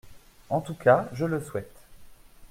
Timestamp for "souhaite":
1.39-1.79